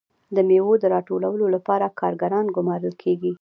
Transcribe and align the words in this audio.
د 0.35 0.37
میوو 0.47 0.73
د 0.83 0.85
راټولولو 0.95 1.45
لپاره 1.55 1.93
کارګران 1.99 2.45
ګمارل 2.55 2.93
کیږي. 3.03 3.29